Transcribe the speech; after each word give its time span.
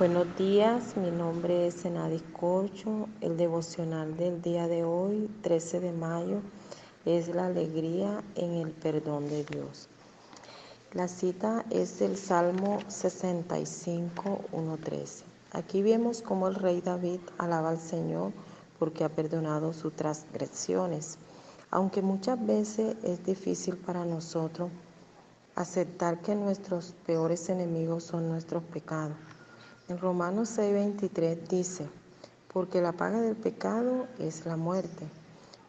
Buenos 0.00 0.34
días, 0.38 0.96
mi 0.96 1.10
nombre 1.10 1.66
es 1.66 1.84
Enadis 1.84 2.22
Corcho. 2.32 3.06
El 3.20 3.36
devocional 3.36 4.16
del 4.16 4.40
día 4.40 4.66
de 4.66 4.82
hoy, 4.82 5.28
13 5.42 5.78
de 5.78 5.92
mayo, 5.92 6.40
es 7.04 7.28
la 7.28 7.44
alegría 7.44 8.24
en 8.34 8.54
el 8.54 8.70
perdón 8.70 9.28
de 9.28 9.44
Dios. 9.44 9.90
La 10.94 11.06
cita 11.06 11.66
es 11.68 11.98
del 11.98 12.16
Salmo 12.16 12.78
65, 12.88 14.40
1.13. 14.52 15.24
Aquí 15.52 15.82
vemos 15.82 16.22
cómo 16.22 16.48
el 16.48 16.54
rey 16.54 16.80
David 16.80 17.20
alaba 17.36 17.68
al 17.68 17.78
Señor 17.78 18.32
porque 18.78 19.04
ha 19.04 19.10
perdonado 19.10 19.74
sus 19.74 19.94
transgresiones. 19.96 21.18
Aunque 21.70 22.00
muchas 22.00 22.42
veces 22.46 22.96
es 23.02 23.22
difícil 23.22 23.76
para 23.76 24.06
nosotros 24.06 24.70
aceptar 25.56 26.22
que 26.22 26.34
nuestros 26.34 26.94
peores 27.04 27.50
enemigos 27.50 28.04
son 28.04 28.30
nuestros 28.30 28.62
pecados 28.62 29.18
en 29.90 29.98
Romanos 29.98 30.56
6:23 30.56 31.48
dice, 31.48 31.88
porque 32.52 32.80
la 32.80 32.92
paga 32.92 33.20
del 33.20 33.34
pecado 33.34 34.06
es 34.20 34.46
la 34.46 34.56
muerte. 34.56 35.08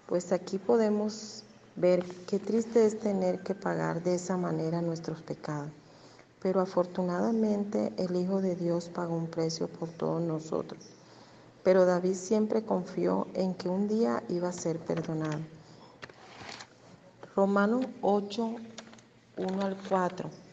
Pues 0.05 0.31
aquí 0.31 0.59
podemos 0.59 1.44
ver 1.75 2.05
qué 2.27 2.38
triste 2.38 2.85
es 2.85 2.99
tener 2.99 3.39
que 3.39 3.55
pagar 3.55 4.03
de 4.03 4.13
esa 4.13 4.38
manera 4.38 4.80
nuestros 4.81 5.23
pecados. 5.23 5.71
Pero 6.39 6.61
afortunadamente 6.61 7.94
el 7.97 8.16
Hijo 8.16 8.41
de 8.41 8.55
Dios 8.55 8.89
pagó 8.89 9.16
un 9.16 9.27
precio 9.27 9.67
por 9.67 9.89
todos 9.89 10.22
nosotros. 10.22 10.83
Pero 11.63 11.85
David 11.85 12.16
siempre 12.16 12.63
confió 12.63 13.27
en 13.33 13.55
que 13.55 13.69
un 13.69 13.88
día 13.88 14.22
iba 14.30 14.49
a 14.49 14.53
ser 14.53 14.77
perdonado. 14.77 15.41
Romanos 17.35 17.88
8, 18.02 18.55
1 19.38 19.61
al 19.61 19.77
4 19.89 20.50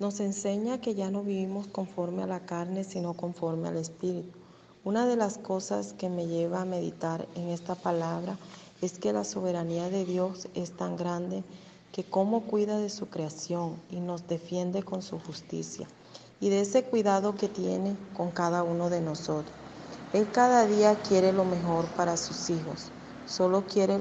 nos 0.00 0.18
enseña 0.18 0.80
que 0.80 0.94
ya 0.94 1.10
no 1.10 1.22
vivimos 1.22 1.66
conforme 1.66 2.22
a 2.22 2.26
la 2.26 2.40
carne, 2.46 2.84
sino 2.84 3.12
conforme 3.12 3.68
al 3.68 3.76
Espíritu. 3.76 4.38
Una 4.82 5.04
de 5.04 5.14
las 5.14 5.36
cosas 5.36 5.92
que 5.92 6.08
me 6.08 6.26
lleva 6.26 6.62
a 6.62 6.64
meditar 6.64 7.28
en 7.34 7.50
esta 7.50 7.74
palabra 7.74 8.38
es 8.80 8.98
que 8.98 9.12
la 9.12 9.24
soberanía 9.24 9.90
de 9.90 10.06
Dios 10.06 10.48
es 10.54 10.74
tan 10.74 10.96
grande 10.96 11.44
que 11.92 12.02
cómo 12.02 12.44
cuida 12.44 12.78
de 12.78 12.88
su 12.88 13.10
creación 13.10 13.76
y 13.90 14.00
nos 14.00 14.26
defiende 14.26 14.82
con 14.82 15.02
su 15.02 15.18
justicia 15.18 15.86
y 16.40 16.48
de 16.48 16.62
ese 16.62 16.84
cuidado 16.84 17.34
que 17.34 17.48
tiene 17.48 17.94
con 18.16 18.30
cada 18.30 18.62
uno 18.62 18.88
de 18.88 19.02
nosotros. 19.02 19.52
Él 20.14 20.26
cada 20.32 20.66
día 20.66 20.94
quiere 20.94 21.30
lo 21.30 21.44
mejor 21.44 21.84
para 21.88 22.16
sus 22.16 22.48
hijos, 22.48 22.90
solo 23.26 23.66
quiere 23.66 23.98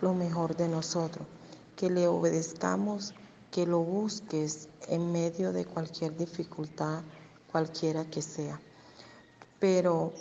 lo 0.00 0.14
mejor 0.14 0.56
de 0.56 0.68
nosotros, 0.68 1.26
que 1.74 1.90
le 1.90 2.06
obedezcamos 2.06 3.14
que 3.50 3.66
lo 3.66 3.80
busques 3.80 4.68
en 4.88 5.10
medio 5.12 5.52
de 5.52 5.64
cualquier 5.64 6.16
dificultad, 6.16 7.02
cualquiera 7.50 8.04
que 8.04 8.22
sea, 8.22 8.60
pero 9.58 10.12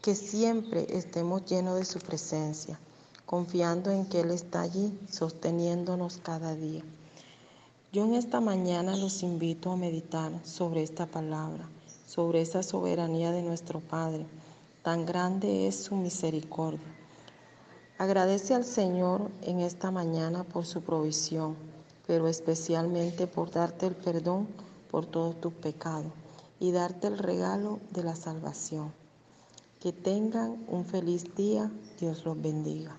que 0.00 0.14
siempre 0.14 0.86
estemos 0.90 1.44
llenos 1.46 1.78
de 1.78 1.84
su 1.84 1.98
presencia, 1.98 2.78
confiando 3.26 3.90
en 3.90 4.06
que 4.06 4.20
Él 4.20 4.30
está 4.30 4.62
allí, 4.62 4.96
sosteniéndonos 5.10 6.18
cada 6.18 6.54
día. 6.54 6.84
Yo 7.92 8.04
en 8.04 8.14
esta 8.14 8.40
mañana 8.40 8.96
los 8.96 9.22
invito 9.22 9.72
a 9.72 9.76
meditar 9.76 10.32
sobre 10.44 10.82
esta 10.82 11.06
palabra, 11.06 11.68
sobre 12.06 12.40
esa 12.40 12.62
soberanía 12.62 13.32
de 13.32 13.42
nuestro 13.42 13.80
Padre. 13.80 14.26
Tan 14.82 15.06
grande 15.06 15.66
es 15.66 15.84
su 15.84 15.96
misericordia. 15.96 16.94
Agradece 17.98 18.54
al 18.54 18.64
Señor 18.64 19.30
en 19.42 19.60
esta 19.60 19.90
mañana 19.90 20.44
por 20.44 20.66
su 20.66 20.82
provisión 20.82 21.73
pero 22.06 22.28
especialmente 22.28 23.26
por 23.26 23.50
darte 23.50 23.86
el 23.86 23.94
perdón 23.94 24.48
por 24.90 25.06
todos 25.06 25.40
tus 25.40 25.52
pecados 25.52 26.12
y 26.60 26.72
darte 26.72 27.08
el 27.08 27.18
regalo 27.18 27.80
de 27.90 28.04
la 28.04 28.16
salvación. 28.16 28.92
Que 29.80 29.92
tengan 29.92 30.64
un 30.68 30.84
feliz 30.84 31.34
día, 31.34 31.70
Dios 31.98 32.24
los 32.24 32.40
bendiga. 32.40 32.96